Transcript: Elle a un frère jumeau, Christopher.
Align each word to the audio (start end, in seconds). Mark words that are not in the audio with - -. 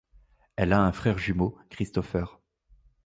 Elle 0.55 0.73
a 0.73 0.81
un 0.81 0.91
frère 0.91 1.19
jumeau, 1.19 1.59
Christopher. 1.69 2.39